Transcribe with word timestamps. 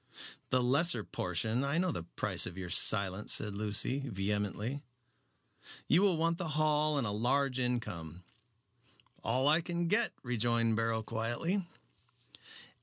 "The 0.49 0.63
lesser 0.63 1.03
portion. 1.03 1.63
I 1.63 1.77
know 1.77 1.91
the 1.91 2.01
price 2.01 2.47
of 2.47 2.57
your 2.57 2.71
silence," 2.71 3.33
said 3.33 3.53
Lucy, 3.53 3.99
vehemently. 4.09 4.81
"You 5.87 6.01
will 6.01 6.17
want 6.17 6.39
the 6.39 6.47
Hall 6.57 6.97
and 6.97 7.05
a 7.05 7.11
large 7.11 7.59
income." 7.59 8.23
"All 9.23 9.47
I 9.47 9.61
can 9.61 9.87
get," 9.87 10.11
rejoined 10.23 10.75
Beryl, 10.75 11.03
quietly. 11.03 11.67